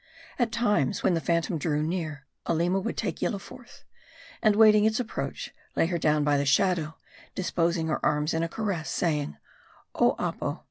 At 0.39 0.51
times, 0.51 1.03
when 1.03 1.13
the 1.13 1.21
phantom 1.21 1.59
drew 1.59 1.83
near, 1.83 2.25
Aleema 2.47 2.79
would 2.83 2.97
take 2.97 3.21
Yillah 3.21 3.37
forth, 3.37 3.83
and 4.41 4.55
waiting 4.55 4.83
its 4.83 4.99
approach, 4.99 5.53
lay 5.75 5.85
her 5.85 5.99
down 5.99 6.23
by 6.23 6.39
the 6.39 6.43
shadow, 6.47 6.95
disposing 7.35 7.85
her 7.85 8.03
arms 8.03 8.33
in 8.33 8.41
a 8.41 8.49
caress; 8.49 8.89
saying, 8.89 9.37
"Oh, 9.93 10.15
Apo 10.17 10.59